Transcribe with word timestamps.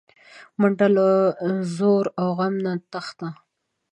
منډه 0.59 0.87
له 0.95 1.07
ځور 1.75 2.05
او 2.21 2.29
غم 2.37 2.55
نه 2.63 2.73
تښته 2.91 3.27